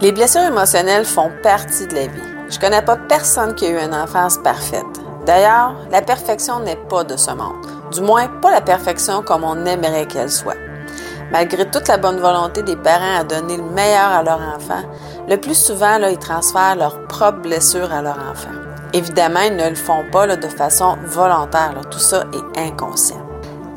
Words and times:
Les 0.00 0.10
blessures 0.10 0.42
émotionnelles 0.42 1.04
font 1.04 1.30
partie 1.42 1.86
de 1.86 1.94
la 1.94 2.06
vie. 2.08 2.22
Je 2.50 2.58
connais 2.58 2.82
pas 2.82 2.96
personne 2.96 3.54
qui 3.54 3.66
a 3.66 3.70
eu 3.70 3.78
une 3.78 3.94
enfance 3.94 4.38
parfaite. 4.38 4.84
D'ailleurs, 5.24 5.76
la 5.90 6.02
perfection 6.02 6.58
n'est 6.60 6.76
pas 6.76 7.04
de 7.04 7.16
ce 7.16 7.30
monde. 7.30 7.64
Du 7.92 8.00
moins, 8.00 8.26
pas 8.26 8.50
la 8.50 8.60
perfection 8.60 9.22
comme 9.22 9.44
on 9.44 9.64
aimerait 9.64 10.06
qu'elle 10.06 10.30
soit. 10.30 10.56
Malgré 11.30 11.70
toute 11.70 11.88
la 11.88 11.96
bonne 11.96 12.18
volonté 12.18 12.62
des 12.62 12.76
parents 12.76 13.20
à 13.20 13.24
donner 13.24 13.56
le 13.56 13.62
meilleur 13.62 14.08
à 14.08 14.22
leur 14.22 14.40
enfant, 14.40 14.82
le 15.28 15.36
plus 15.36 15.54
souvent, 15.54 15.98
là, 15.98 16.10
ils 16.10 16.18
transfèrent 16.18 16.76
leurs 16.76 17.06
propres 17.06 17.40
blessures 17.40 17.92
à 17.92 18.02
leur 18.02 18.18
enfant. 18.18 18.50
Évidemment, 18.92 19.40
ils 19.46 19.56
ne 19.56 19.70
le 19.70 19.76
font 19.76 20.04
pas 20.12 20.26
de 20.26 20.48
façon 20.48 20.96
volontaire. 21.06 21.74
Tout 21.90 21.98
ça 21.98 22.24
est 22.32 22.60
inconscient. 22.60 23.23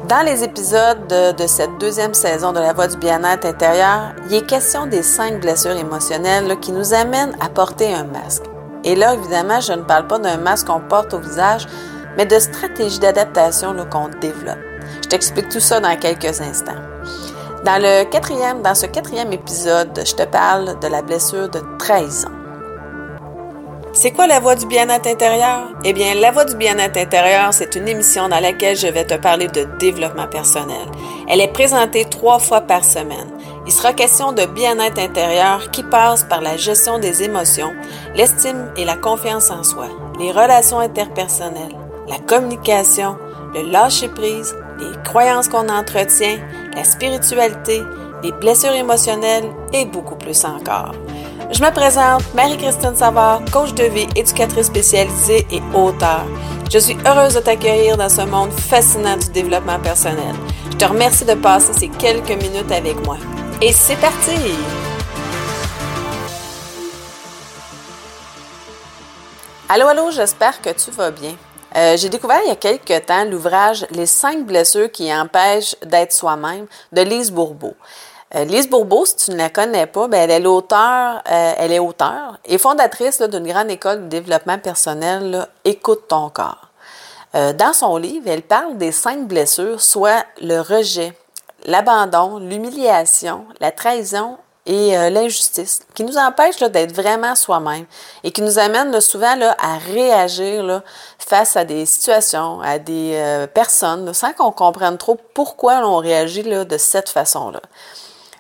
Dans 0.07 0.25
les 0.25 0.41
épisodes 0.41 1.05
de, 1.09 1.47
cette 1.47 1.77
deuxième 1.79 2.13
saison 2.13 2.53
de 2.53 2.59
La 2.59 2.71
Voix 2.71 2.87
du 2.87 2.95
bien-être 2.95 3.45
intérieur, 3.45 4.13
il 4.29 4.35
est 4.35 4.45
question 4.45 4.85
des 4.85 5.03
cinq 5.03 5.41
blessures 5.41 5.75
émotionnelles 5.75 6.57
qui 6.61 6.71
nous 6.71 6.93
amènent 6.93 7.35
à 7.41 7.49
porter 7.49 7.93
un 7.93 8.05
masque. 8.05 8.43
Et 8.85 8.95
là, 8.95 9.15
évidemment, 9.15 9.59
je 9.59 9.73
ne 9.73 9.81
parle 9.81 10.07
pas 10.07 10.17
d'un 10.17 10.38
masque 10.38 10.67
qu'on 10.67 10.79
porte 10.79 11.13
au 11.13 11.20
visage, 11.20 11.67
mais 12.15 12.25
de 12.25 12.39
stratégies 12.39 12.99
d'adaptation 12.99 13.75
qu'on 13.91 14.07
développe. 14.21 14.59
Je 15.03 15.09
t'explique 15.09 15.49
tout 15.49 15.59
ça 15.59 15.81
dans 15.81 15.98
quelques 15.99 16.39
instants. 16.39 16.79
Dans, 17.65 17.81
le 17.81 18.05
quatrième, 18.05 18.62
dans 18.62 18.76
ce 18.76 18.85
quatrième 18.85 19.34
épisode, 19.34 19.89
je 20.05 20.15
te 20.15 20.23
parle 20.23 20.79
de 20.79 20.87
la 20.87 21.01
blessure 21.01 21.49
de 21.49 21.59
trahison. 21.79 22.31
C'est 23.99 24.11
quoi 24.11 24.27
la 24.27 24.39
voix 24.39 24.53
du 24.53 24.67
bien-être 24.67 25.07
intérieur? 25.07 25.71
Eh 25.83 25.91
bien, 25.91 26.13
la 26.13 26.29
voix 26.29 26.45
du 26.45 26.55
bien-être 26.55 26.97
intérieur, 26.97 27.51
c'est 27.51 27.75
une 27.75 27.87
émission 27.87 28.29
dans 28.29 28.39
laquelle 28.39 28.77
je 28.77 28.85
vais 28.85 29.05
te 29.05 29.15
parler 29.15 29.47
de 29.47 29.63
développement 29.79 30.27
personnel. 30.27 30.85
Elle 31.27 31.41
est 31.41 31.51
présentée 31.51 32.05
trois 32.05 32.37
fois 32.37 32.61
par 32.61 32.85
semaine. 32.85 33.27
Il 33.65 33.71
sera 33.71 33.93
question 33.93 34.33
de 34.33 34.45
bien-être 34.45 34.99
intérieur 34.99 35.71
qui 35.71 35.81
passe 35.81 36.21
par 36.21 36.41
la 36.41 36.57
gestion 36.57 36.99
des 36.99 37.23
émotions, 37.23 37.73
l'estime 38.13 38.71
et 38.77 38.85
la 38.85 38.98
confiance 38.98 39.49
en 39.49 39.63
soi, 39.63 39.87
les 40.20 40.32
relations 40.32 40.77
interpersonnelles, 40.77 41.76
la 42.07 42.20
communication, 42.20 43.17
le 43.55 43.63
lâcher-prise, 43.63 44.55
les 44.79 44.95
croyances 45.05 45.48
qu'on 45.48 45.70
entretient, 45.70 46.37
la 46.76 46.84
spiritualité, 46.84 47.82
les 48.21 48.32
blessures 48.32 48.73
émotionnelles 48.73 49.49
et 49.73 49.85
beaucoup 49.85 50.17
plus 50.17 50.45
encore. 50.45 50.91
Je 51.49 51.63
me 51.63 51.71
présente, 51.71 52.34
Marie-Christine 52.34 52.95
Savard, 52.95 53.41
coach 53.53 53.73
de 53.73 53.85
vie, 53.85 54.07
éducatrice 54.17 54.67
spécialisée 54.67 55.48
et 55.49 55.62
auteur. 55.73 56.26
Je 56.70 56.77
suis 56.77 56.98
heureuse 57.05 57.35
de 57.35 57.39
t'accueillir 57.39 57.95
dans 57.95 58.09
ce 58.09 58.21
monde 58.21 58.51
fascinant 58.51 59.15
du 59.15 59.29
développement 59.29 59.79
personnel. 59.79 60.35
Je 60.71 60.76
te 60.76 60.84
remercie 60.84 61.23
de 61.23 61.35
passer 61.35 61.71
ces 61.71 61.87
quelques 61.87 62.31
minutes 62.43 62.70
avec 62.70 63.04
moi. 63.05 63.17
Et 63.62 63.71
c'est 63.71 63.95
parti! 63.95 64.35
Allô, 69.69 69.88
allô, 69.88 70.11
j'espère 70.11 70.61
que 70.61 70.72
tu 70.72 70.91
vas 70.91 71.11
bien. 71.11 71.35
Euh, 71.78 71.95
j'ai 71.95 72.09
découvert 72.09 72.39
il 72.44 72.50
y 72.50 72.51
a 72.51 72.56
quelques 72.56 73.06
temps 73.06 73.23
l'ouvrage 73.25 73.85
Les 73.91 74.06
cinq 74.06 74.45
blessures 74.45 74.91
qui 74.91 75.13
empêchent 75.13 75.75
d'être 75.85 76.11
soi-même 76.11 76.66
de 76.91 77.01
Lise 77.01 77.31
Bourbeau. 77.31 77.73
Euh, 78.35 78.44
Lise 78.44 78.69
Bourbeau, 78.69 79.06
si 79.06 79.16
tu 79.16 79.31
ne 79.31 79.38
la 79.38 79.50
connais 79.50 79.85
pas, 79.85 80.09
ben, 80.09 80.19
elle 80.19 80.31
est 80.31 80.39
l'auteur, 80.41 81.22
euh, 81.31 81.53
elle 81.57 81.72
est 81.72 81.79
auteure 81.79 82.38
et 82.44 82.57
fondatrice 82.57 83.22
d'une 83.22 83.47
grande 83.47 83.72
école 83.72 84.03
de 84.03 84.07
développement 84.07 84.57
personnel, 84.57 85.47
Écoute 85.63 86.09
ton 86.09 86.29
corps. 86.29 86.67
Euh, 87.35 87.53
dans 87.53 87.72
son 87.72 87.95
livre, 87.95 88.28
elle 88.28 88.41
parle 88.41 88.78
des 88.78 88.91
cinq 88.91 89.28
blessures, 89.28 89.81
soit 89.81 90.25
le 90.41 90.59
rejet, 90.59 91.17
l'abandon, 91.63 92.39
l'humiliation, 92.39 93.45
la 93.61 93.72
trahison 93.72 94.38
et 94.66 94.91
l'injustice, 95.09 95.79
qui 95.94 96.03
nous 96.03 96.17
empêchent 96.17 96.59
d'être 96.59 96.91
vraiment 96.91 97.35
soi-même 97.35 97.85
et 98.25 98.31
qui 98.31 98.41
nous 98.41 98.59
amènent 98.59 99.00
souvent 99.00 99.35
là, 99.35 99.55
à 99.57 99.78
réagir 99.78 100.81
face 101.17 101.55
à 101.55 101.63
des 101.63 101.85
situations, 101.85 102.59
à 102.59 102.77
des 102.77 103.47
personnes, 103.53 104.13
sans 104.13 104.33
qu'on 104.33 104.51
comprenne 104.51 104.97
trop 104.97 105.17
pourquoi 105.33 105.75
on 105.87 105.95
réagit 105.99 106.43
de 106.43 106.77
cette 106.77 107.07
façon-là. 107.07 107.61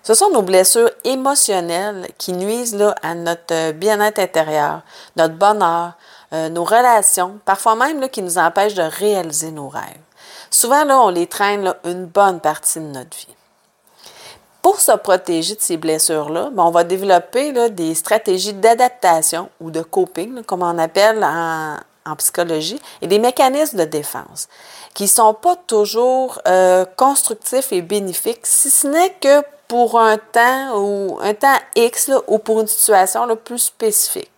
Ce 0.07 0.13
sont 0.13 0.29
nos 0.29 0.41
blessures 0.41 0.89
émotionnelles 1.03 2.07
qui 2.17 2.31
nuisent 2.31 2.81
à 3.01 3.13
notre 3.13 3.73
bien-être 3.73 4.19
intérieur, 4.19 4.79
notre 5.17 5.33
bonheur, 5.33 5.97
euh, 6.31 6.47
nos 6.47 6.63
relations, 6.63 7.41
parfois 7.43 7.75
même 7.75 8.07
qui 8.07 8.21
nous 8.21 8.37
empêchent 8.37 8.75
de 8.75 8.83
réaliser 8.83 9.51
nos 9.51 9.67
rêves. 9.67 9.99
Souvent, 10.49 10.85
là, 10.85 11.01
on 11.01 11.09
les 11.09 11.27
traîne 11.27 11.73
une 11.83 12.05
bonne 12.05 12.39
partie 12.39 12.79
de 12.79 12.85
notre 12.85 13.17
vie. 13.17 13.35
Pour 14.61 14.79
se 14.79 14.93
protéger 14.93 15.55
de 15.55 15.61
ces 15.61 15.75
blessures-là, 15.75 16.51
ben, 16.53 16.63
on 16.63 16.71
va 16.71 16.85
développer 16.85 17.51
des 17.71 17.93
stratégies 17.93 18.53
d'adaptation 18.53 19.49
ou 19.59 19.71
de 19.71 19.81
coping, 19.81 20.41
comme 20.43 20.63
on 20.63 20.77
appelle 20.77 21.21
en, 21.21 21.75
en 22.05 22.15
psychologie, 22.15 22.79
et 23.01 23.07
des 23.07 23.19
mécanismes 23.19 23.79
de 23.79 23.83
défense 23.83 24.47
qui 24.93 25.03
ne 25.03 25.09
sont 25.09 25.33
pas 25.33 25.57
toujours 25.57 26.41
euh, 26.47 26.85
constructifs 26.95 27.73
et 27.73 27.81
bénéfiques, 27.81 28.45
si 28.45 28.69
ce 28.69 28.87
n'est 28.87 29.13
que 29.19 29.43
pour 29.67 29.99
un 29.99 30.17
temps 30.17 30.77
ou 30.77 31.19
un 31.21 31.33
temps 31.33 31.57
X 31.75 32.11
ou 32.27 32.37
pour 32.39 32.61
une 32.61 32.67
situation 32.67 33.27
plus 33.35 33.59
spécifique. 33.59 34.31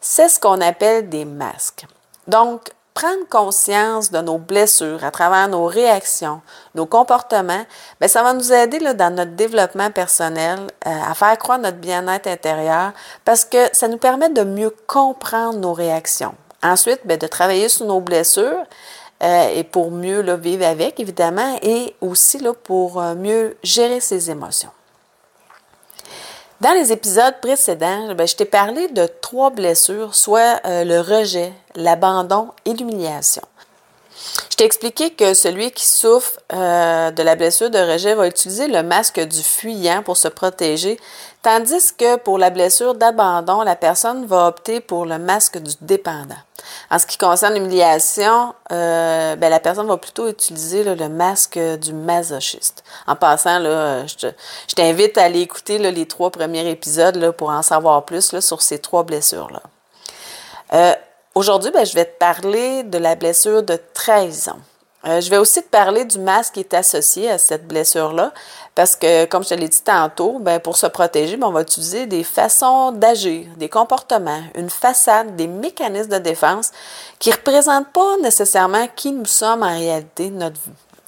C'est 0.00 0.28
ce 0.28 0.40
qu'on 0.40 0.60
appelle 0.60 1.08
des 1.08 1.24
masques. 1.24 1.86
Donc, 2.26 2.70
prendre 2.94 3.26
conscience 3.28 4.10
de 4.10 4.20
nos 4.20 4.38
blessures 4.38 5.02
à 5.04 5.10
travers 5.10 5.48
nos 5.48 5.66
réactions, 5.66 6.42
nos 6.74 6.86
comportements, 6.86 7.64
bien, 8.00 8.08
ça 8.08 8.22
va 8.22 8.34
nous 8.34 8.52
aider 8.52 8.78
dans 8.80 9.14
notre 9.14 9.32
développement 9.32 9.90
personnel 9.90 10.58
euh, 10.86 10.90
à 11.08 11.14
faire 11.14 11.38
croître 11.38 11.62
notre 11.62 11.78
bien-être 11.78 12.26
intérieur 12.26 12.92
parce 13.24 13.44
que 13.44 13.58
ça 13.72 13.88
nous 13.88 13.96
permet 13.96 14.28
de 14.28 14.42
mieux 14.42 14.74
comprendre 14.86 15.58
nos 15.58 15.72
réactions. 15.72 16.34
Ensuite, 16.62 17.00
bien, 17.04 17.16
de 17.16 17.26
travailler 17.26 17.68
sur 17.68 17.86
nos 17.86 18.00
blessures, 18.00 18.64
euh, 19.22 19.48
et 19.54 19.62
pour 19.64 19.90
mieux 19.90 20.20
vivre 20.34 20.66
avec, 20.66 20.98
évidemment, 20.98 21.58
et 21.62 21.94
aussi 22.00 22.38
là, 22.38 22.52
pour 22.52 23.00
euh, 23.00 23.14
mieux 23.14 23.56
gérer 23.62 24.00
ses 24.00 24.30
émotions. 24.30 24.70
Dans 26.60 26.72
les 26.72 26.92
épisodes 26.92 27.34
précédents, 27.40 28.14
ben, 28.14 28.26
je 28.26 28.36
t'ai 28.36 28.44
parlé 28.44 28.88
de 28.88 29.08
trois 29.20 29.50
blessures, 29.50 30.14
soit 30.14 30.60
euh, 30.64 30.84
le 30.84 31.00
rejet, 31.00 31.52
l'abandon 31.74 32.50
et 32.64 32.72
l'humiliation. 32.72 33.42
Je 34.50 34.56
t'ai 34.56 34.64
expliqué 34.64 35.10
que 35.10 35.34
celui 35.34 35.70
qui 35.70 35.86
souffre 35.86 36.38
de 36.50 37.22
la 37.22 37.34
blessure 37.36 37.70
de 37.70 37.78
rejet 37.78 38.14
va 38.14 38.26
utiliser 38.26 38.68
le 38.68 38.82
masque 38.82 39.20
du 39.20 39.42
fuyant 39.42 40.02
pour 40.02 40.16
se 40.16 40.28
protéger, 40.28 40.98
tandis 41.42 41.92
que 41.96 42.16
pour 42.16 42.38
la 42.38 42.50
blessure 42.50 42.94
d'abandon, 42.94 43.62
la 43.62 43.76
personne 43.76 44.26
va 44.26 44.46
opter 44.46 44.80
pour 44.80 45.06
le 45.06 45.18
masque 45.18 45.58
du 45.58 45.72
dépendant. 45.80 46.36
En 46.90 46.98
ce 46.98 47.06
qui 47.06 47.18
concerne 47.18 47.54
l'humiliation, 47.54 48.54
euh, 48.70 49.34
ben, 49.36 49.48
la 49.48 49.60
personne 49.60 49.86
va 49.86 49.96
plutôt 49.96 50.28
utiliser 50.28 50.84
le 50.84 51.08
masque 51.08 51.58
du 51.58 51.92
masochiste. 51.92 52.84
En 53.06 53.16
passant, 53.16 53.60
je 53.60 54.74
t'invite 54.74 55.18
à 55.18 55.24
aller 55.24 55.40
écouter 55.40 55.78
les 55.78 56.06
trois 56.06 56.30
premiers 56.30 56.68
épisodes 56.70 57.30
pour 57.32 57.50
en 57.50 57.62
savoir 57.62 58.04
plus 58.04 58.38
sur 58.40 58.62
ces 58.62 58.78
trois 58.78 59.02
blessures-là. 59.02 59.62
Euh, 60.74 60.94
aujourd'hui, 61.34 61.70
ben, 61.70 61.84
je 61.84 61.94
vais 61.94 62.04
te 62.04 62.18
parler 62.18 62.82
de 62.82 62.98
la 62.98 63.14
blessure 63.14 63.62
de 63.62 63.78
trahison. 63.94 64.56
Euh, 65.04 65.20
je 65.20 65.28
vais 65.30 65.36
aussi 65.36 65.60
te 65.62 65.68
parler 65.68 66.04
du 66.04 66.18
masque 66.20 66.54
qui 66.54 66.60
est 66.60 66.74
associé 66.74 67.28
à 67.28 67.36
cette 67.36 67.66
blessure-là, 67.66 68.32
parce 68.76 68.94
que, 68.94 69.24
comme 69.24 69.42
je 69.42 69.48
te 69.48 69.54
l'ai 69.54 69.68
dit 69.68 69.82
tantôt, 69.82 70.38
ben, 70.38 70.60
pour 70.60 70.76
se 70.76 70.86
protéger, 70.86 71.36
ben, 71.36 71.48
on 71.48 71.52
va 71.52 71.62
utiliser 71.62 72.06
des 72.06 72.22
façons 72.22 72.92
d'agir, 72.92 73.46
des 73.56 73.68
comportements, 73.68 74.42
une 74.54 74.70
façade, 74.70 75.34
des 75.34 75.48
mécanismes 75.48 76.10
de 76.10 76.18
défense 76.18 76.70
qui 77.18 77.30
ne 77.30 77.34
représentent 77.34 77.92
pas 77.92 78.16
nécessairement 78.22 78.86
qui 78.94 79.10
nous 79.10 79.26
sommes 79.26 79.64
en 79.64 79.76
réalité, 79.76 80.30
notre 80.30 80.60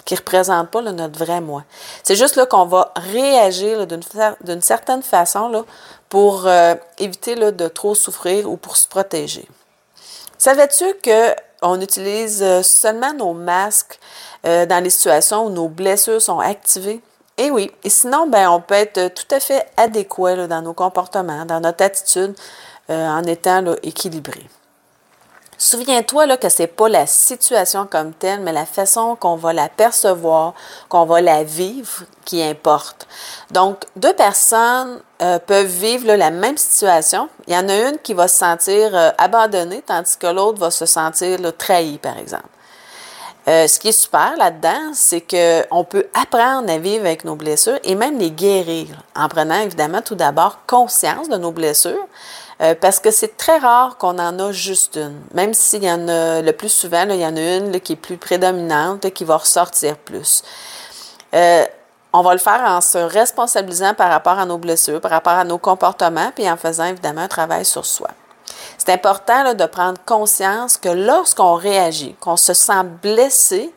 qui 0.05 0.15
ne 0.15 0.19
représentent 0.19 0.71
pas 0.71 0.83
notre 0.83 1.19
vrai 1.19 1.41
moi. 1.41 1.65
C'est 2.03 2.17
juste 2.17 2.37
là 2.37 2.45
qu'on 2.45 2.67
va 2.67 2.93
réagir 2.95 3.87
d'une 3.87 4.61
certaine 4.61 5.03
façon 5.03 5.49
là, 5.49 5.65
pour 6.11 6.47
euh, 6.47 6.75
éviter 6.99 7.35
là, 7.37 7.53
de 7.53 7.69
trop 7.69 7.95
souffrir 7.95 8.51
ou 8.51 8.57
pour 8.57 8.77
se 8.77 8.87
protéger. 8.87 9.49
Savais-tu 10.45 10.85
que 11.03 11.35
on 11.63 11.81
utilise 11.81 12.43
euh, 12.43 12.63
seulement 12.63 13.15
nos 13.15 13.33
masques 13.33 13.99
euh, 14.45 14.67
dans 14.67 14.85
les 14.85 14.91
situations 14.91 15.47
où 15.47 15.49
nos 15.49 15.71
blessures 15.71 16.21
sont 16.21 16.39
activées? 16.39 17.01
Et 17.39 17.51
oui, 17.51 17.73
et 17.83 17.89
sinon, 17.89 18.27
ben, 18.27 18.51
on 18.51 18.61
peut 18.61 18.75
être 18.75 19.09
tout 19.15 19.35
à 19.35 19.41
fait 19.41 19.67
adéquat 19.79 20.47
dans 20.47 20.61
nos 20.61 20.75
comportements, 20.75 21.47
dans 21.47 21.61
notre 21.61 21.83
attitude, 21.83 22.35
euh, 22.91 23.09
en 23.09 23.23
étant 23.23 23.65
équilibré. 23.83 24.43
Souviens-toi 25.65 26.27
là, 26.27 26.37
que 26.37 26.51
ce 26.51 26.61
n'est 26.61 26.69
pas 26.69 26.91
la 26.91 27.07
situation 27.07 27.89
comme 27.91 28.13
telle, 28.13 28.41
mais 28.41 28.53
la 28.53 28.67
façon 28.67 29.17
qu'on 29.17 29.37
va 29.37 29.55
la 29.55 29.71
percevoir, 29.71 30.53
qu'on 30.91 31.07
va 31.07 31.23
la 31.23 31.43
vivre 31.43 32.03
qui 32.27 32.43
importe. 32.43 33.09
Donc, 33.51 33.87
deux 33.97 34.13
personnes 34.13 35.01
euh, 35.23 35.39
peuvent 35.39 35.65
vivre 35.65 36.13
la 36.17 36.31
même 36.31 36.59
situation. 36.59 37.31
Il 37.47 37.55
y 37.55 37.57
en 37.57 37.67
a 37.71 37.89
une 37.89 37.97
qui 37.97 38.13
va 38.13 38.29
se 38.29 38.37
sentir 38.37 38.95
euh, 38.95 39.09
abandonnée, 39.17 39.81
tandis 39.81 40.19
que 40.19 40.27
l'autre 40.27 40.59
va 40.59 40.71
se 40.71 40.85
sentir 40.85 41.39
trahie, 41.57 41.97
par 41.97 42.19
exemple. 42.19 42.45
Euh, 43.49 43.67
ce 43.67 43.79
qui 43.79 43.89
est 43.89 43.93
super 43.93 44.37
là-dedans, 44.37 44.93
c'est 44.93 45.23
qu'on 45.23 45.85
peut 45.85 46.09
apprendre 46.13 46.71
à 46.71 46.77
vivre 46.77 47.07
avec 47.07 47.25
nos 47.25 47.37
blessures 47.37 47.79
et 47.85 47.95
même 47.95 48.19
les 48.19 48.31
guérir 48.31 49.03
en 49.17 49.31
prenant 49.31 49.61
évidemment 49.61 50.03
tout 50.03 50.15
d'abord 50.15 50.59
conscience 50.67 51.31
de 51.31 51.39
nos 51.39 51.53
blessures. 51.53 52.07
Euh, 52.61 52.75
parce 52.81 53.01
que 53.01 53.11
c'est 53.11 53.37
très 53.37 53.59
rare 53.59 53.99
qu'on 53.99 54.19
en 54.19 54.39
a 54.39 54.53
juste 54.53 54.97
une. 54.97 55.21
Même 55.33 55.55
s'il 55.55 55.83
y 55.85 55.91
en 55.91 56.09
a 56.09 56.41
le 56.41 56.53
plus 56.53 56.69
souvent, 56.69 57.05
il 57.09 57.17
y 57.17 57.27
en 57.27 57.37
a 57.37 57.57
une 57.57 57.81
qui 57.81 57.95
est 57.95 57.97
plus 57.97 58.17
prédominante, 58.17 59.11
qui 59.13 59.25
va 59.25 59.37
ressortir 59.37 59.97
plus. 59.97 60.43
Euh, 61.35 61.65
on 62.13 62.23
va 62.23 62.33
le 62.33 62.39
faire 62.39 62.63
en 62.63 62.81
se 62.81 62.99
responsabilisant 62.99 63.95
par 63.95 64.09
rapport 64.09 64.39
à 64.39 64.47
nos 64.47 64.59
blessures, 64.59 65.01
par 65.01 65.11
rapport 65.11 65.33
à 65.33 65.45
nos 65.45 65.59
comportements, 65.59 66.31
puis 66.35 66.49
en 66.49 66.57
faisant 66.57 66.85
évidemment 66.85 67.23
un 67.23 67.29
travail 67.29 67.65
sur 67.65 67.85
soi. 67.85 68.09
C'est 68.79 68.91
important 68.91 69.53
de 69.55 69.67
prendre 69.67 69.99
conscience 70.07 70.77
que 70.77 70.89
lorsqu'on 70.89 71.55
réagit, 71.55 72.15
qu'on 72.21 72.37
se 72.37 72.55
sent 72.55 72.85
blessé 73.03 73.75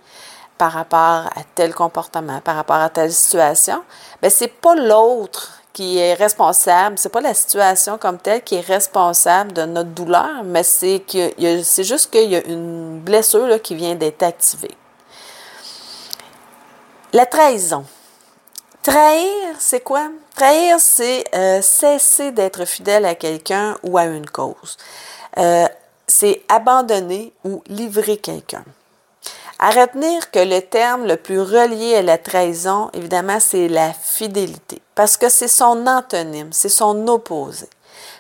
par 0.59 0.71
rapport 0.71 1.27
à 1.35 1.44
tel 1.56 1.73
comportement, 1.73 2.39
par 2.41 2.56
rapport 2.56 2.77
à 2.77 2.89
telle 2.89 3.12
situation, 3.12 3.83
ce 4.23 4.30
c'est 4.30 4.47
pas 4.47 4.75
l'autre 4.75 5.56
qui 5.77 6.00
est 6.00 6.15
responsable, 6.15 6.97
c'est 6.97 7.12
pas 7.12 7.21
la 7.21 7.35
situation 7.35 8.00
comme 8.00 8.18
telle 8.18 8.41
qui 8.41 8.56
est 8.56 8.62
responsable 8.62 9.53
de 9.53 9.62
notre 9.62 9.91
douleur, 9.91 10.44
mais 10.44 10.63
c'est 10.63 11.01
que 11.01 11.31
c'est 11.62 11.83
juste 11.83 12.09
qu'il 12.09 12.31
y 12.31 12.35
a 12.35 12.44
une 12.47 13.00
blessure 13.00 13.62
qui 13.62 13.75
vient 13.75 13.94
d'être 13.94 14.24
activée. 14.24 14.75
La 17.13 17.27
trahison. 17.27 17.85
Trahir, 18.81 19.56
c'est 19.59 19.81
quoi? 19.81 20.09
Trahir, 20.35 20.79
c'est 20.79 21.25
euh, 21.35 21.62
cesser 21.62 22.31
d'être 22.31 22.65
fidèle 22.65 23.06
à 23.06 23.13
quelqu'un 23.13 23.77
ou 23.83 24.00
à 24.00 24.06
une 24.06 24.27
cause. 24.27 24.77
Euh, 25.38 25.68
c'est 26.07 26.41
abandonner 26.50 27.33
ou 27.44 27.62
livrer 27.68 28.18
quelqu'un. 28.18 28.63
À 29.59 29.71
retenir 29.71 30.30
que 30.30 30.39
le 30.39 30.62
terme 30.62 31.07
le 31.07 31.18
plus 31.18 31.42
relié 31.42 31.95
à 31.95 32.01
la 32.04 32.19
trahison, 32.19 32.92
évidemment, 32.94 33.39
c'est 33.39 33.68
la 33.68 33.92
fidélité, 33.92 34.81
parce 34.94 35.18
que 35.18 35.30
c'est 35.30 35.48
son 35.48 35.88
antonyme, 35.88 36.50
c'est 36.51 36.69
son 36.69 37.07
opposé. 37.07 37.68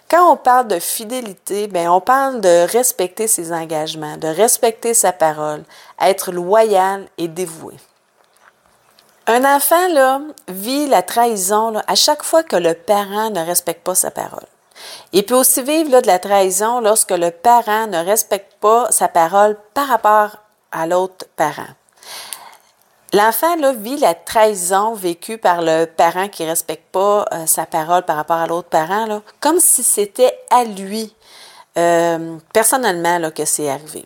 Quand 0.09 0.31
on 0.31 0.35
parle 0.35 0.67
de 0.67 0.79
fidélité, 0.79 1.67
bien, 1.67 1.91
on 1.91 2.01
parle 2.01 2.41
de 2.41 2.65
respecter 2.71 3.27
ses 3.27 3.53
engagements, 3.53 4.17
de 4.17 4.27
respecter 4.27 4.95
sa 4.95 5.11
parole, 5.11 5.63
être 6.01 6.31
loyal 6.31 7.05
et 7.19 7.27
dévoué. 7.27 7.75
Un 9.27 9.43
enfant 9.43 9.89
là, 9.89 10.21
vit 10.47 10.87
la 10.87 11.03
trahison 11.03 11.73
à 11.85 11.95
chaque 11.95 12.23
fois 12.23 12.41
que 12.41 12.55
le 12.55 12.73
parent 12.73 13.29
ne 13.29 13.45
respecte 13.45 13.83
pas 13.83 13.93
sa 13.93 14.09
parole. 14.09 14.47
Il 15.11 15.25
peut 15.25 15.35
aussi 15.35 15.61
vivre 15.61 15.91
là, 15.91 16.01
de 16.01 16.07
la 16.07 16.17
trahison 16.17 16.79
lorsque 16.79 17.11
le 17.11 17.29
parent 17.29 17.87
ne 17.87 18.03
respecte 18.03 18.53
pas 18.59 18.87
sa 18.89 19.07
parole 19.07 19.57
par 19.73 19.87
rapport 19.87 20.37
à 20.71 20.87
l'autre 20.87 21.25
parent. 21.35 21.67
L'enfant 23.13 23.55
vit 23.73 23.97
la 23.97 24.13
trahison 24.13 24.93
vécue 24.93 25.37
par 25.37 25.61
le 25.61 25.85
parent 25.85 26.27
qui 26.27 26.43
ne 26.43 26.49
respecte 26.49 26.91
pas 26.91 27.25
euh, 27.31 27.45
sa 27.45 27.65
parole 27.65 28.03
par 28.03 28.17
rapport 28.17 28.37
à 28.37 28.47
l'autre 28.47 28.67
parent, 28.67 29.21
comme 29.39 29.59
si 29.59 29.81
c'était 29.81 30.37
à 30.51 30.65
lui 30.65 31.15
euh, 31.77 32.35
personnellement 32.53 33.31
que 33.31 33.45
c'est 33.45 33.69
arrivé. 33.69 34.05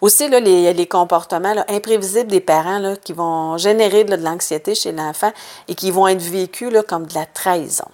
Aussi, 0.00 0.28
là, 0.28 0.40
les, 0.40 0.74
les 0.74 0.86
comportements 0.86 1.54
imprévisibles 1.68 2.30
des 2.30 2.42
parents 2.42 2.94
qui 3.02 3.14
vont 3.14 3.56
générer 3.56 4.04
de 4.04 4.16
l'anxiété 4.16 4.74
chez 4.74 4.92
l'enfant 4.92 5.32
et 5.66 5.74
qui 5.74 5.90
vont 5.90 6.06
être 6.06 6.20
vécus 6.20 6.70
comme 6.86 7.06
de 7.06 7.14
la 7.14 7.24
trahison. 7.24 7.88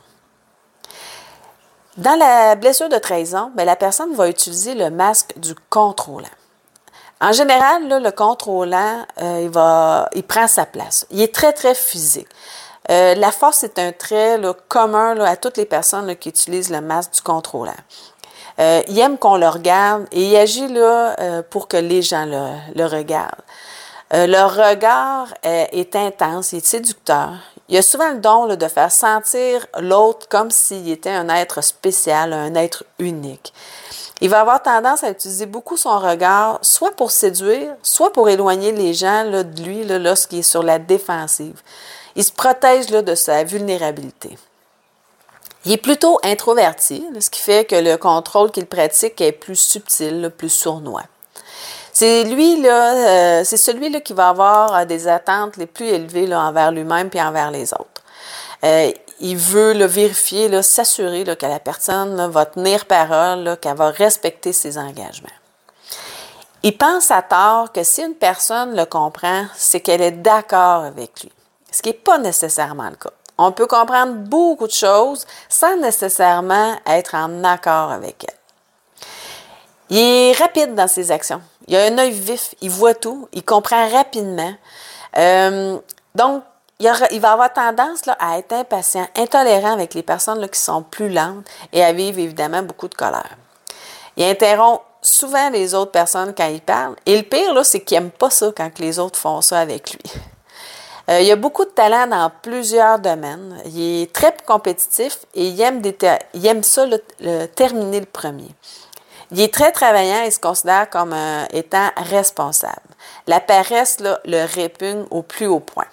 Dans 1.97 2.19
la 2.19 2.57
blessure 2.57 2.89
de 2.89 2.99
trahison, 2.99 3.53
bien, 3.55 3.65
la 3.65 3.77
personne 3.77 4.15
va 4.15 4.29
utiliser 4.29 4.75
le 4.75 4.91
masque 4.91 5.39
du 5.39 5.55
contrôlant. 5.69 6.27
En 7.21 7.33
général, 7.33 7.89
le 7.89 8.11
contrôlant, 8.11 9.05
euh, 9.21 9.41
il, 9.43 9.51
va, 9.51 10.09
il 10.15 10.23
prend 10.23 10.47
sa 10.47 10.65
place. 10.65 11.07
Il 11.11 11.21
est 11.21 11.35
très, 11.35 11.53
très 11.53 11.75
physique. 11.75 12.29
Euh, 12.91 13.15
la 13.15 13.31
force 13.31 13.63
est 13.63 13.79
un 13.79 13.93
trait 13.93 14.41
commun 14.69 15.21
à 15.21 15.37
toutes 15.37 15.59
les 15.59 15.67
personnes 15.67 16.17
qui 16.17 16.31
utilisent 16.31 16.71
le 16.71 16.81
masque 16.81 17.15
du 17.15 17.21
contrôlant. 17.21 17.75
Euh, 18.61 18.83
il 18.89 18.99
aime 18.99 19.17
qu'on 19.17 19.37
le 19.37 19.49
regarde 19.49 20.07
et 20.13 20.31
il 20.31 20.37
agit 20.37 20.69
là 20.69 21.15
euh, 21.19 21.43
pour 21.49 21.67
que 21.67 21.77
les 21.77 22.03
gens 22.03 22.27
le, 22.27 22.85
regardent. 22.85 23.43
Euh, 24.13 24.27
le 24.27 24.43
regard 24.43 25.29
est 25.43 25.97
intense, 25.97 26.53
il 26.53 26.59
est 26.59 26.67
séducteur. 26.67 27.31
Il 27.69 27.77
a 27.77 27.83
souvent 27.83 28.11
le 28.11 28.19
don 28.19 28.55
de 28.55 28.69
faire 28.69 28.91
sentir 28.91 29.67
l'autre 29.79 30.27
comme 30.29 30.51
s'il 30.51 30.91
était 30.91 31.11
un 31.11 31.29
être 31.29 31.63
spécial, 31.63 32.33
un 32.33 32.55
être 32.55 32.85
unique. 32.99 33.55
Il 34.21 34.29
va 34.29 34.41
avoir 34.41 34.63
tendance 34.63 35.03
à 35.03 35.11
utiliser 35.11 35.47
beaucoup 35.47 35.77
son 35.77 35.99
regard, 35.99 36.59
soit 36.63 36.95
pour 36.95 37.11
séduire, 37.11 37.75
soit 37.83 38.13
pour 38.13 38.29
éloigner 38.29 38.73
les 38.73 38.93
gens 38.93 39.25
de 39.25 39.63
lui 39.63 39.85
lorsqu'il 39.85 40.41
est 40.41 40.43
sur 40.43 40.63
la 40.63 40.79
défensive. 40.79 41.61
Il 42.17 42.25
se 42.25 42.33
protège 42.33 42.87
de 42.89 43.15
sa 43.15 43.45
vulnérabilité. 43.45 44.37
Il 45.65 45.73
est 45.73 45.79
plutôt 45.79 46.19
introverti, 46.23 47.05
ce 47.19 47.31
qui 47.31 47.41
fait 47.41 47.67
que 47.67 47.77
le 47.77 47.97
contrôle 47.97 48.51
qu'il 48.51 48.67
pratique 48.67 49.21
est 49.21 49.33
plus 49.33 49.57
subtil, 49.57 50.33
plus 50.37 50.49
sournois. 50.49 51.05
C'est 51.93 52.25
lui, 52.25 52.67
euh, 52.67 53.45
celui-là 53.45 54.01
qui 54.01 54.13
va 54.15 54.29
avoir 54.29 54.75
euh, 54.75 54.85
des 54.85 55.09
attentes 55.09 55.57
les 55.57 55.67
plus 55.67 55.87
élevées 55.87 56.27
là, 56.27 56.41
envers 56.41 56.73
lui-même 56.73 57.11
et 57.13 57.23
envers 57.23 57.51
les 57.51 57.73
autres. 57.75 58.03
Euh, 58.65 58.91
il 59.21 59.37
veut 59.37 59.75
le 59.75 59.85
vérifier, 59.85 60.63
s'assurer 60.63 61.25
que 61.37 61.47
la 61.47 61.61
personne 61.61 62.31
va 62.31 62.47
tenir 62.47 62.87
parole, 62.87 63.57
qu'elle 63.61 63.77
va 63.77 63.91
respecter 63.91 64.53
ses 64.53 64.79
engagements. 64.79 65.29
Il 66.63 66.77
pense 66.77 67.11
à 67.11 67.23
tort 67.23 67.73
que 67.73 67.83
si 67.83 68.03
une 68.03 68.15
personne 68.15 68.77
le 68.77 68.85
comprend, 68.85 69.47
c'est 69.57 69.81
qu'elle 69.81 70.03
est 70.03 70.11
d'accord 70.11 70.85
avec 70.85 71.23
lui, 71.23 71.33
ce 71.71 71.81
qui 71.81 71.91
n'est 71.91 71.95
pas 71.95 72.19
nécessairement 72.19 72.91
le 72.91 72.97
cas. 72.97 73.11
On 73.39 73.53
peut 73.53 73.67
comprendre 73.67 74.13
beaucoup 74.13 74.67
de 74.67 74.73
choses 74.73 75.27
sans 75.49 75.77
nécessairement 75.79 76.77
être 76.87 77.15
en 77.15 77.43
accord 77.45 77.91
avec 77.91 78.27
elle. 78.29 78.35
Il 79.89 79.99
est 79.99 80.33
rapide 80.33 80.75
dans 80.75 80.89
ses 80.89 81.11
actions. 81.11 81.41
Il 81.67 81.77
a 81.77 81.85
un 81.85 81.99
œil 81.99 82.11
vif, 82.11 82.55
il 82.61 82.71
voit 82.71 82.95
tout, 82.95 83.29
il 83.33 83.43
comprend 83.43 83.89
rapidement. 83.89 84.53
Euh, 85.17 85.79
donc, 86.15 86.43
il, 86.81 87.21
va 87.21 87.33
avoir 87.33 87.53
tendance 87.53 88.07
là, 88.07 88.17
à 88.19 88.39
être 88.39 88.53
impatient, 88.53 89.07
intolérant 89.17 89.73
avec 89.73 89.95
les 89.95 90.03
personnes 90.03 90.49
qui 90.49 90.59
sont 90.59 90.83
plus 90.83 91.11
lentes 91.11 91.45
et 91.73 91.85
à 91.85 91.93
vivre 91.93 92.19
évidemment 92.19 92.63
beaucoup 92.63 92.89
de 92.89 92.95
colère. 92.95 93.37
Il 94.17 94.25
interrompt 94.25 94.81
souvent 95.03 95.51
les 95.51 95.75
autres 95.75 95.93
personnes 95.93 96.35
quand 96.37 96.49
il 96.49 96.61
parle. 96.61 96.97
Et 97.07 97.17
le 97.17 97.23
pire, 97.23 97.55
c'est 97.65 97.81
qu'il 97.81 97.99
n'aime 97.99 98.11
pas 98.11 98.31
ça 98.31 98.51
quand 98.57 98.79
les 98.79 98.99
autres 98.99 99.19
font 99.19 99.41
ça 99.41 99.61
avec 99.61 99.93
lui. 99.93 100.03
Euh, 101.09 101.21
il 101.21 101.31
a 101.31 101.37
beaucoup 101.37 101.65
de 101.65 101.71
talent 101.71 102.07
dans 102.07 102.31
plusieurs 102.43 102.99
domaines. 102.99 103.61
Il 103.67 104.03
est 104.03 104.13
très 104.13 104.35
compétitif 104.47 105.19
et 105.35 105.49
il 105.49 105.61
aime, 105.61 105.83
aime 106.45 106.63
ça, 106.63 106.87
le, 106.87 107.47
terminer 107.47 108.01
le 108.01 108.07
premier. 108.07 108.55
Il 109.33 109.41
est 109.41 109.53
très 109.53 109.73
travaillant 109.73 110.23
et 110.25 110.31
se 110.31 110.39
considère 110.39 110.89
comme 110.89 111.13
euh, 111.13 111.45
étant 111.53 111.89
responsable. 111.97 112.77
La 113.27 113.41
paresse 113.41 113.99
le 114.01 114.45
répugne 114.45 115.05
au 115.11 115.23
plus 115.23 115.47
haut 115.47 115.61
point. 115.61 115.87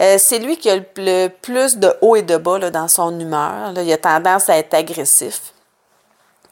Euh, 0.00 0.16
c'est 0.18 0.38
lui 0.38 0.56
qui 0.56 0.70
a 0.70 0.76
le, 0.96 1.28
plus 1.28 1.76
de 1.76 1.94
haut 2.00 2.16
et 2.16 2.22
de 2.22 2.36
bas 2.36 2.70
dans 2.70 2.88
son 2.88 3.18
humeur. 3.18 3.72
il 3.76 3.92
a 3.92 3.98
tendance 3.98 4.48
à 4.48 4.56
être 4.56 4.74
agressif. 4.74 5.52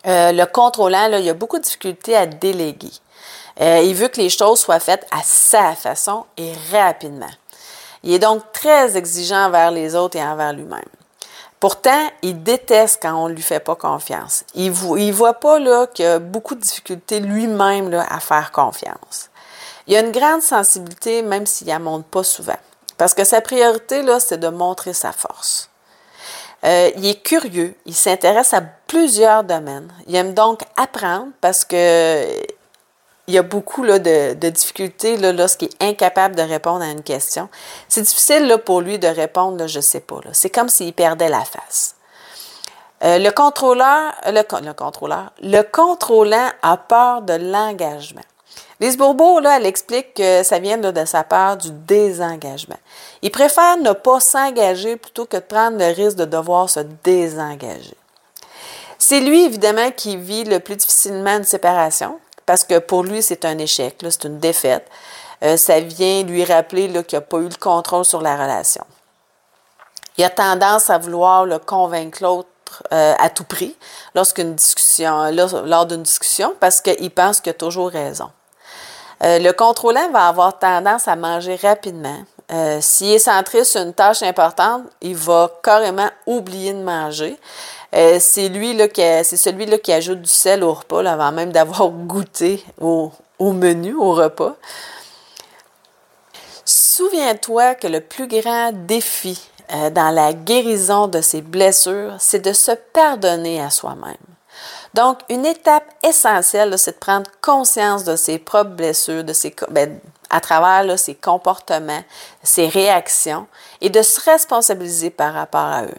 le 0.05 0.45
contrôlant, 0.45 1.09
il 1.13 1.29
a 1.29 1.35
beaucoup 1.35 1.59
de 1.59 1.65
difficultés 1.65 2.17
à 2.17 2.27
déléguer. 2.27 2.93
il 3.61 3.95
veut 3.95 4.09
que 4.09 4.21
les 4.21 4.29
choses 4.29 4.61
soient 4.61 4.81
faites 4.81 5.07
à 5.11 5.23
sa 5.23 5.75
façon 5.75 6.27
et 6.37 6.53
rapidement. 6.73 7.31
Il 8.03 8.13
est 8.13 8.19
donc 8.19 8.43
très 8.53 8.97
exigeant 8.97 9.47
envers 9.47 9.71
les 9.71 9.95
autres 9.95 10.17
et 10.17 10.23
envers 10.23 10.53
lui-même. 10.53 10.83
Pourtant, 11.61 12.09
il 12.23 12.43
déteste 12.43 13.01
quand 13.03 13.15
on 13.15 13.29
ne 13.29 13.35
lui 13.35 13.43
fait 13.43 13.61
pas 13.61 13.75
confiance. 13.75 14.45
Il 14.55 14.71
ne 14.71 15.13
voit 15.13 15.35
pas 15.35 15.87
qu'il 15.89 16.07
a 16.07 16.21
beaucoup 16.21 16.55
de 16.55 16.61
difficultés 16.61 17.19
lui-même 17.19 17.93
à 17.95 18.21
faire 18.21 18.53
confiance. 18.53 19.31
Il 19.89 19.97
a 19.97 20.01
une 20.01 20.13
grande 20.13 20.43
sensibilité, 20.43 21.23
même 21.23 21.47
s'il 21.47 21.67
ne 21.67 21.73
la 21.73 21.79
montre 21.81 22.05
pas 22.05 22.23
souvent. 22.23 22.59
Parce 22.99 23.15
que 23.15 23.25
sa 23.25 23.41
priorité, 23.41 24.03
c'est 24.19 24.39
de 24.39 24.49
montrer 24.49 24.93
sa 24.93 25.13
force. 25.13 25.71
Euh, 26.65 26.91
il 26.97 27.07
est 27.07 27.23
curieux, 27.23 27.75
il 27.87 27.95
s'intéresse 27.95 28.53
à 28.53 28.61
plusieurs 28.61 29.45
domaines. 29.45 29.93
Il 30.09 30.17
aime 30.17 30.35
donc 30.35 30.63
apprendre 30.77 31.29
parce 31.41 31.65
que 31.65 32.27
il 33.29 33.35
y 33.35 33.39
a 33.39 33.43
beaucoup 33.43 33.85
là, 33.85 33.99
de, 33.99 34.49
difficultés 34.49 35.19
lorsqu'il 35.33 35.69
est 35.69 35.85
incapable 35.85 36.35
de 36.35 36.43
répondre 36.43 36.83
à 36.83 36.91
une 36.91 37.03
question. 37.03 37.49
C'est 37.87 38.01
difficile 38.01 38.47
là, 38.47 38.57
pour 38.57 38.81
lui 38.81 38.99
de 38.99 39.07
répondre, 39.07 39.67
je 39.67 39.77
ne 39.77 39.83
sais 39.83 40.01
pas. 40.01 40.21
C'est 40.33 40.49
comme 40.49 40.71
s'il 40.71 40.95
perdait 40.95 41.29
la 41.29 41.45
face. 41.45 41.95
Euh, 43.05 43.19
le 43.19 43.31
contrôleur, 43.31 44.15
le, 44.27 44.43
le, 44.65 44.73
contrôleur, 44.73 45.31
le 45.43 45.63
contrôlant 45.63 46.49
a 46.63 46.77
peur 46.79 47.23
de 47.23 47.35
l'engagement. 47.35 48.23
Lise 48.81 48.97
Bourbeau, 48.97 49.41
là, 49.41 49.57
elle 49.57 49.67
explique 49.67 50.15
que 50.15 50.45
ça 50.45 50.61
vient 50.61 50.79
de 50.79 51.05
sa 51.05 51.25
peur 51.25 51.57
du 51.57 51.71
désengagement. 51.71 52.79
Il 53.23 53.33
préfère 53.33 53.77
ne 53.79 53.93
pas 53.93 54.21
s'engager 54.21 54.97
plutôt 54.97 55.27
que 55.27 55.37
de 55.37 55.43
prendre 55.43 55.79
le 55.79 55.93
risque 55.93 56.17
de 56.17 56.25
devoir 56.25 56.71
se 56.71 56.81
désengager. 57.03 57.97
C'est 58.99 59.21
lui, 59.21 59.45
évidemment, 59.45 59.91
qui 59.91 60.17
vit 60.17 60.45
le 60.45 60.61
plus 60.61 60.77
difficilement 60.77 61.39
une 61.39 61.45
séparation, 61.45 62.21
parce 62.47 62.63
que 62.63 62.79
pour 62.79 63.03
lui, 63.03 63.21
c'est 63.21 63.45
un 63.45 63.59
échec, 63.59 63.97
c'est 64.01 64.25
une 64.25 64.39
défaite. 64.39 64.87
Euh, 65.43 65.57
ça 65.57 65.81
vient 65.81 66.23
lui 66.23 66.45
rappeler 66.45 66.89
qu'il 67.05 67.19
n'a 67.19 67.21
pas 67.21 67.39
eu 67.39 67.49
le 67.49 67.57
contrôle 67.59 68.05
sur 68.05 68.21
la 68.21 68.37
relation. 68.37 68.85
Il 70.17 70.25
a 70.25 70.31
tendance 70.31 70.91
à 70.91 70.99
vouloir 70.99 71.47
le 71.47 71.59
convaincre 71.59 72.23
l'autre 72.23 72.49
euh, 72.93 73.15
à 73.19 73.31
tout 73.31 73.45
prix 73.45 73.77
lorsqu'une 74.15 74.55
discussion, 74.55 75.31
lors 75.31 75.87
d'une 75.87 76.03
discussion 76.03 76.55
parce 76.59 76.81
qu'il 76.81 77.11
pense 77.11 77.41
qu'il 77.41 77.51
a 77.51 77.55
toujours 77.55 77.91
raison. 77.91 78.31
Euh, 79.23 79.39
le 79.39 79.53
contrôlant 79.53 80.11
va 80.11 80.29
avoir 80.29 80.59
tendance 80.59 81.09
à 81.09 81.17
manger 81.17 81.57
rapidement. 81.57 82.19
Euh, 82.51 82.79
s'il 82.81 83.13
est 83.13 83.19
centré 83.19 83.65
sur 83.65 83.83
une 83.83 83.93
tâche 83.93 84.23
importante, 84.23 84.83
il 85.01 85.17
va 85.17 85.51
carrément 85.63 86.09
oublier 86.27 86.73
de 86.73 86.83
manger. 86.83 87.37
c'est 87.93 88.49
lui 88.49 88.75
là 88.75 88.87
c'est 88.95 89.37
celui 89.37 89.67
là 89.67 89.79
qui 89.79 89.93
ajoute 89.93 90.23
du 90.23 90.29
sel 90.29 90.63
au 90.63 90.73
repas 90.75 91.05
avant 91.05 91.33
même 91.33 91.53
d'avoir 91.53 91.89
goûté 92.13 92.65
au, 92.81 93.13
menu, 93.41 93.95
au 93.95 94.13
repas. 94.13 94.55
Souviens-toi 96.65 97.75
que 97.77 97.87
le 97.87 98.01
plus 98.01 98.29
grand 98.29 98.73
défi 98.73 99.41
euh, 99.75 99.91
dans 99.91 100.11
la 100.11 100.33
guérison 100.33 101.09
de 101.09 101.21
ses 101.21 101.43
blessures, 101.43 102.15
c'est 102.19 102.41
de 102.41 102.53
se 102.53 102.73
pardonner 102.73 103.61
à 103.61 103.69
soi-même. 103.69 104.17
Donc, 104.95 105.21
une 105.29 105.47
étape 105.47 105.85
essentielle, 106.03 106.79
c'est 106.79 106.93
de 106.93 106.99
prendre 106.99 107.31
conscience 107.41 108.05
de 108.05 108.17
ses 108.17 108.39
propres 108.39 108.71
blessures, 108.71 109.25
de 109.25 109.33
ses, 109.33 109.55
ben, 109.71 109.99
à 110.31 110.41
travers 110.41 110.99
ses 110.99 111.15
comportements, 111.15 112.03
ses 112.43 112.69
réactions, 112.69 113.47
et 113.81 113.91
de 113.91 114.03
se 114.03 114.21
responsabiliser 114.21 115.11
par 115.11 115.35
rapport 115.35 115.61
à 115.61 115.85
eux. 115.85 115.95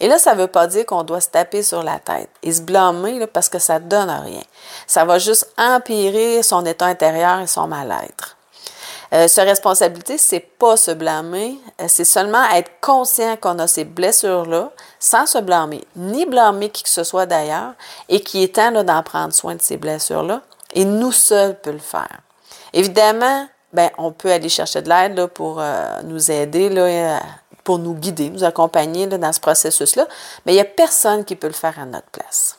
Et 0.00 0.06
là, 0.06 0.18
ça 0.18 0.34
ne 0.34 0.40
veut 0.40 0.46
pas 0.46 0.66
dire 0.66 0.86
qu'on 0.86 1.02
doit 1.02 1.20
se 1.20 1.28
taper 1.28 1.62
sur 1.62 1.82
la 1.82 1.98
tête 1.98 2.30
et 2.42 2.52
se 2.52 2.62
blâmer 2.62 3.26
parce 3.26 3.48
que 3.48 3.58
ça 3.58 3.80
ne 3.80 3.88
donne 3.88 4.10
rien. 4.10 4.42
Ça 4.86 5.04
va 5.04 5.18
juste 5.18 5.52
empirer 5.58 6.42
son 6.42 6.64
état 6.64 6.86
intérieur 6.86 7.40
et 7.40 7.48
son 7.48 7.66
mal-être. 7.66 8.37
Euh, 9.14 9.26
se 9.26 9.40
responsabilité, 9.40 10.18
c'est 10.18 10.40
pas 10.40 10.76
se 10.76 10.90
blâmer, 10.90 11.58
euh, 11.80 11.86
c'est 11.88 12.04
seulement 12.04 12.44
être 12.50 12.70
conscient 12.82 13.36
qu'on 13.36 13.58
a 13.58 13.66
ces 13.66 13.84
blessures-là, 13.84 14.70
sans 15.00 15.24
se 15.26 15.38
blâmer, 15.38 15.82
ni 15.96 16.26
blâmer 16.26 16.68
qui 16.68 16.82
que 16.82 16.90
ce 16.90 17.04
soit 17.04 17.24
d'ailleurs, 17.24 17.72
et 18.10 18.20
qui 18.20 18.42
est 18.42 18.56
temps 18.56 18.70
d'en 18.70 19.02
prendre 19.02 19.32
soin 19.32 19.54
de 19.54 19.62
ces 19.62 19.78
blessures-là. 19.78 20.42
Et 20.74 20.84
nous 20.84 21.12
seuls 21.12 21.58
peut 21.58 21.72
le 21.72 21.78
faire. 21.78 22.20
Évidemment, 22.74 23.48
ben, 23.72 23.90
on 23.96 24.12
peut 24.12 24.30
aller 24.30 24.50
chercher 24.50 24.82
de 24.82 24.90
l'aide 24.90 25.26
pour 25.28 25.58
euh, 25.58 26.02
nous 26.04 26.30
aider, 26.30 26.68
là, 26.68 27.20
pour 27.64 27.78
nous 27.78 27.94
guider, 27.94 28.28
nous 28.28 28.44
accompagner 28.44 29.06
dans 29.06 29.32
ce 29.32 29.40
processus-là, 29.40 30.06
mais 30.44 30.52
il 30.52 30.56
n'y 30.56 30.60
a 30.60 30.66
personne 30.66 31.24
qui 31.24 31.34
peut 31.34 31.46
le 31.46 31.54
faire 31.54 31.78
à 31.78 31.86
notre 31.86 32.08
place. 32.10 32.58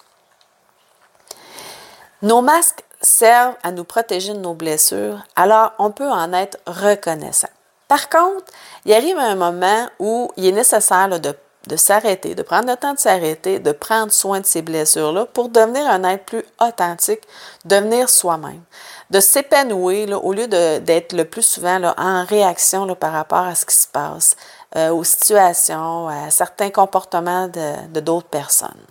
Nos 2.21 2.41
masques 2.41 2.83
servent 2.99 3.55
à 3.63 3.71
nous 3.71 3.85
protéger 3.85 4.33
de 4.33 4.39
nos 4.39 4.53
blessures, 4.53 5.23
alors 5.37 5.71
on 5.79 5.89
peut 5.89 6.09
en 6.09 6.33
être 6.33 6.57
reconnaissant. 6.67 7.47
Par 7.87 8.09
contre, 8.09 8.43
il 8.83 8.93
arrive 8.93 9.17
un 9.17 9.35
moment 9.35 9.87
où 9.99 10.29
il 10.35 10.47
est 10.47 10.51
nécessaire 10.51 11.07
de, 11.17 11.75
s'arrêter, 11.77 12.35
de 12.35 12.43
prendre 12.43 12.67
le 12.67 12.75
temps 12.75 12.93
de 12.93 12.99
s'arrêter, 12.99 13.59
de 13.59 13.71
prendre 13.71 14.11
soin 14.11 14.41
de 14.41 14.45
ces 14.45 14.61
blessures-là 14.61 15.27
pour 15.27 15.47
devenir 15.47 15.89
un 15.89 16.03
être 16.03 16.25
plus 16.25 16.43
authentique, 16.59 17.21
devenir 17.63 18.09
soi-même, 18.09 18.63
de 19.09 19.21
s'épanouir 19.21 20.23
au 20.23 20.33
lieu 20.33 20.47
d'être 20.47 21.13
le 21.13 21.23
plus 21.23 21.43
souvent 21.43 21.81
en 21.97 22.25
réaction 22.25 22.93
par 22.95 23.13
rapport 23.13 23.45
à 23.45 23.55
ce 23.55 23.65
qui 23.65 23.75
se 23.75 23.87
passe, 23.87 24.35
euh, 24.75 24.89
aux 24.89 25.05
situations, 25.05 26.09
à 26.09 26.29
certains 26.31 26.69
comportements 26.69 27.47
de 27.47 28.01
d'autres 28.01 28.27
personnes. 28.27 28.85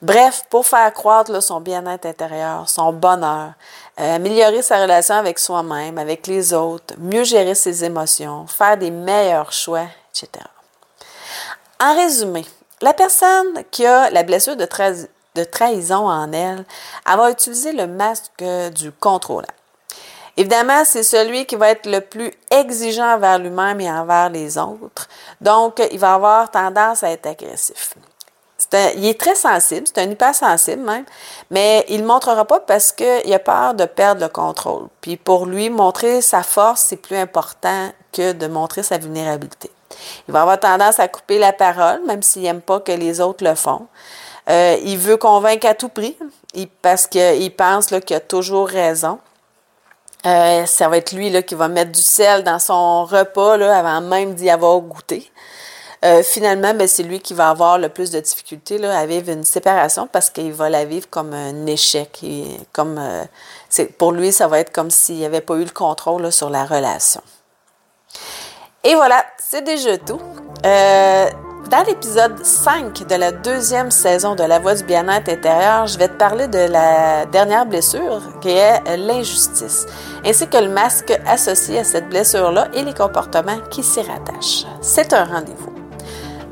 Bref, 0.00 0.44
pour 0.48 0.64
faire 0.64 0.92
croître 0.92 1.42
son 1.42 1.60
bien-être 1.60 2.06
intérieur, 2.06 2.68
son 2.68 2.92
bonheur, 2.92 3.54
euh, 3.98 4.14
améliorer 4.14 4.62
sa 4.62 4.80
relation 4.80 5.16
avec 5.16 5.40
soi-même, 5.40 5.98
avec 5.98 6.28
les 6.28 6.54
autres, 6.54 6.94
mieux 6.98 7.24
gérer 7.24 7.56
ses 7.56 7.84
émotions, 7.84 8.46
faire 8.46 8.76
des 8.76 8.92
meilleurs 8.92 9.52
choix, 9.52 9.86
etc. 10.10 10.44
En 11.80 11.96
résumé, 11.96 12.46
la 12.80 12.94
personne 12.94 13.64
qui 13.72 13.84
a 13.86 14.08
la 14.10 14.22
blessure 14.22 14.54
de, 14.54 14.68
trahison 15.44 16.08
en 16.08 16.32
elle, 16.32 16.64
elle 17.04 17.16
va 17.16 17.30
utiliser 17.32 17.72
le 17.72 17.88
masque 17.88 18.44
du 18.74 18.92
contrôlant. 18.92 19.46
Évidemment, 20.36 20.84
c'est 20.84 21.02
celui 21.02 21.44
qui 21.44 21.56
va 21.56 21.70
être 21.70 21.86
le 21.86 22.00
plus 22.00 22.32
exigeant 22.52 23.14
envers 23.14 23.40
lui-même 23.40 23.80
et 23.80 23.90
envers 23.90 24.30
les 24.30 24.58
autres. 24.58 25.08
Donc, 25.40 25.82
il 25.90 25.98
va 25.98 26.14
avoir 26.14 26.48
tendance 26.52 27.02
à 27.02 27.10
être 27.10 27.26
agressif 27.26 27.94
il 28.72 29.06
est 29.06 29.18
très 29.18 29.34
sensible, 29.34 29.86
c'est 29.86 29.98
un 29.98 30.10
hypersensible 30.10 30.82
même, 30.82 31.04
mais 31.50 31.84
il 31.88 32.02
ne 32.02 32.06
montrera 32.06 32.44
pas 32.44 32.60
parce 32.60 32.92
qu'il 32.92 33.32
a 33.32 33.38
peur 33.38 33.74
de 33.74 33.84
perdre 33.84 34.22
le 34.22 34.28
contrôle. 34.28 34.88
Puis 35.00 35.16
pour 35.16 35.46
lui, 35.46 35.70
montrer 35.70 36.20
sa 36.20 36.42
force, 36.42 36.86
c'est 36.88 36.96
plus 36.96 37.16
important 37.16 37.90
que 38.12 38.32
de 38.32 38.46
montrer 38.46 38.82
sa 38.82 38.98
vulnérabilité. 38.98 39.70
Il 40.28 40.32
va 40.32 40.42
avoir 40.42 40.60
tendance 40.60 41.00
à 41.00 41.08
couper 41.08 41.38
la 41.38 41.52
parole, 41.52 42.00
même 42.06 42.22
s'il 42.22 42.42
n'aime 42.42 42.60
pas 42.60 42.80
que 42.80 42.92
les 42.92 43.20
autres 43.20 43.44
le 43.44 43.54
font. 43.54 43.86
Euh, 44.48 44.76
il 44.82 44.98
veut 44.98 45.16
convaincre 45.16 45.66
à 45.66 45.74
tout 45.74 45.88
prix 45.88 46.16
parce 46.82 47.06
qu'il 47.06 47.54
pense 47.54 47.86
qu'il 47.86 48.16
a 48.16 48.20
toujours 48.20 48.68
raison. 48.68 49.18
Euh, 50.26 50.66
ça 50.66 50.88
va 50.88 50.96
être 50.96 51.12
lui 51.12 51.30
là, 51.30 51.42
qui 51.42 51.54
va 51.54 51.68
mettre 51.68 51.92
du 51.92 52.02
sel 52.02 52.42
dans 52.42 52.58
son 52.58 53.04
repas 53.04 53.56
là, 53.56 53.78
avant 53.78 54.00
même 54.00 54.34
d'y 54.34 54.50
avoir 54.50 54.80
goûté. 54.80 55.30
Euh, 56.04 56.22
finalement, 56.22 56.74
ben, 56.74 56.86
c'est 56.86 57.02
lui 57.02 57.20
qui 57.20 57.34
va 57.34 57.50
avoir 57.50 57.78
le 57.78 57.88
plus 57.88 58.10
de 58.10 58.20
difficultés 58.20 58.84
à 58.84 59.04
vivre 59.06 59.30
une 59.30 59.44
séparation 59.44 60.08
parce 60.10 60.30
qu'il 60.30 60.52
va 60.52 60.70
la 60.70 60.84
vivre 60.84 61.08
comme 61.10 61.32
un 61.32 61.66
échec. 61.66 62.24
Comme, 62.72 62.98
euh, 62.98 63.24
pour 63.98 64.12
lui, 64.12 64.32
ça 64.32 64.46
va 64.46 64.60
être 64.60 64.72
comme 64.72 64.90
s'il 64.90 65.16
n'y 65.16 65.24
avait 65.24 65.40
pas 65.40 65.54
eu 65.54 65.64
le 65.64 65.70
contrôle 65.70 66.30
sur 66.30 66.50
la 66.50 66.64
relation. 66.64 67.22
Et 68.84 68.94
voilà, 68.94 69.24
c'est 69.38 69.64
déjà 69.64 69.98
tout. 69.98 70.20
Euh, 70.64 71.30
dans 71.68 71.84
l'épisode 71.84 72.44
5 72.44 73.06
de 73.06 73.14
la 73.16 73.32
deuxième 73.32 73.90
saison 73.90 74.34
de 74.34 74.42
La 74.42 74.58
Voix 74.58 74.74
du 74.74 74.84
bien-être 74.84 75.28
intérieur, 75.28 75.86
je 75.86 75.98
vais 75.98 76.08
te 76.08 76.14
parler 76.14 76.48
de 76.48 76.58
la 76.58 77.26
dernière 77.26 77.66
blessure 77.66 78.22
qui 78.40 78.50
est 78.50 78.96
l'injustice, 78.96 79.84
ainsi 80.24 80.48
que 80.48 80.56
le 80.56 80.70
masque 80.70 81.12
associé 81.26 81.80
à 81.80 81.84
cette 81.84 82.08
blessure-là 82.08 82.68
et 82.72 82.82
les 82.82 82.94
comportements 82.94 83.60
qui 83.70 83.82
s'y 83.82 84.00
rattachent. 84.00 84.64
C'est 84.80 85.12
un 85.12 85.24
rendez-vous. 85.24 85.77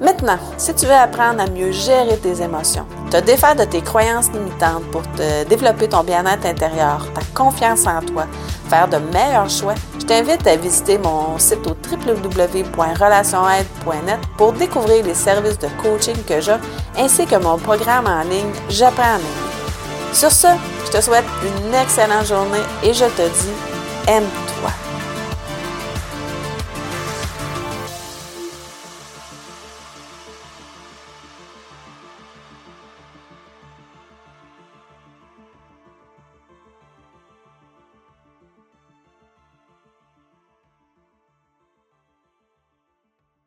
Maintenant, 0.00 0.38
si 0.58 0.74
tu 0.74 0.84
veux 0.84 0.92
apprendre 0.92 1.40
à 1.40 1.46
mieux 1.46 1.72
gérer 1.72 2.18
tes 2.18 2.42
émotions, 2.42 2.84
te 3.10 3.16
défaire 3.16 3.56
de 3.56 3.64
tes 3.64 3.80
croyances 3.80 4.30
limitantes 4.30 4.84
pour 4.92 5.00
te 5.12 5.44
développer 5.44 5.88
ton 5.88 6.04
bien-être 6.04 6.44
intérieur, 6.44 7.08
ta 7.14 7.22
confiance 7.34 7.86
en 7.86 8.02
toi, 8.02 8.26
faire 8.68 8.88
de 8.88 8.98
meilleurs 8.98 9.48
choix, 9.48 9.74
je 9.98 10.04
t'invite 10.04 10.46
à 10.46 10.56
visiter 10.56 10.98
mon 10.98 11.38
site 11.38 11.66
au 11.66 11.70
www.relationaide.net 11.70 14.20
pour 14.36 14.52
découvrir 14.52 15.02
les 15.02 15.14
services 15.14 15.58
de 15.58 15.68
coaching 15.82 16.22
que 16.28 16.42
j'ai 16.42 16.56
ainsi 16.98 17.24
que 17.24 17.36
mon 17.36 17.56
programme 17.56 18.06
en 18.06 18.20
ligne 18.22 18.52
J'apprends 18.68 19.02
à 19.02 19.16
m'aimer. 19.16 19.24
Sur 20.12 20.30
ce, 20.30 20.48
je 20.84 20.90
te 20.90 21.00
souhaite 21.00 21.24
une 21.42 21.72
excellente 21.74 22.26
journée 22.26 22.60
et 22.82 22.92
je 22.92 23.06
te 23.06 23.22
dis 23.22 23.54
aime 24.08 24.28